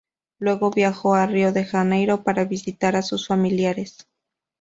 Luego 0.39 0.71
viajó 0.71 1.13
a 1.13 1.27
Río 1.27 1.51
de 1.53 1.63
Janeiro, 1.63 2.23
para 2.23 2.45
visitar 2.45 2.95
a 2.95 3.03
sus 3.03 3.27
familiares. 3.27 4.07